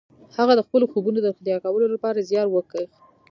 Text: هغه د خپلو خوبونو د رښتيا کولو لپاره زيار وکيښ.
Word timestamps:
هغه 0.37 0.53
د 0.55 0.61
خپلو 0.67 0.85
خوبونو 0.91 1.17
د 1.21 1.25
رښتيا 1.33 1.57
کولو 1.65 1.87
لپاره 1.95 2.25
زيار 2.29 2.47
وکيښ. 2.51 2.89